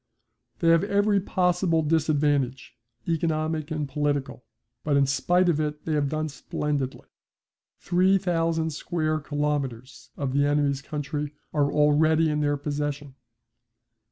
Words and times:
They 0.57 0.69
have 0.69 0.83
every 0.83 1.19
possible 1.19 1.83
disadvantage, 1.83 2.75
economic 3.07 3.69
and 3.69 3.87
political. 3.87 4.43
But 4.83 4.97
in 4.97 5.05
spite 5.05 5.47
of 5.47 5.59
it 5.59 5.85
they 5.85 5.93
have 5.93 6.09
done 6.09 6.27
splendidly. 6.29 7.07
Three 7.77 8.17
thousand 8.17 8.71
square 8.71 9.19
kilometres 9.19 10.09
of 10.17 10.33
the 10.33 10.43
enemy's 10.43 10.81
country 10.81 11.35
are 11.53 11.71
already 11.71 12.31
in 12.31 12.41
their 12.41 12.57
possession. 12.57 13.13